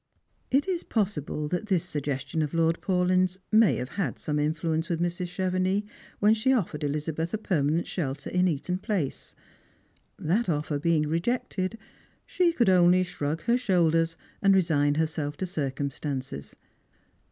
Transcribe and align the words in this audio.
It 0.49 0.67
is 0.67 0.81
possible 0.81 1.47
that 1.49 1.67
this 1.67 1.83
suggestion 1.83 2.41
of 2.41 2.55
Lord 2.55 2.81
Paulyn's 2.81 3.37
may 3.51 3.75
have 3.75 3.89
had 3.89 4.17
some 4.17 4.37
intluence 4.37 4.89
with 4.89 4.99
Mrs. 4.99 5.27
Chevenix 5.27 5.87
when 6.17 6.33
she 6.33 6.51
offered 6.51 6.83
Eliza 6.83 7.13
beth 7.13 7.35
a 7.35 7.37
permanent 7.37 7.85
shelter 7.85 8.31
in 8.31 8.47
Eaton 8.47 8.79
place. 8.79 9.35
That 10.17 10.49
offer 10.49 10.79
being 10.79 11.07
rejected, 11.07 11.77
she 12.25 12.51
could 12.51 12.67
only 12.67 13.03
shrug 13.03 13.41
her 13.43 13.57
shoulders 13.59 14.17
and 14.41 14.55
resign 14.55 14.95
herself 14.95 15.37
to 15.37 15.45
circumstances. 15.45 16.55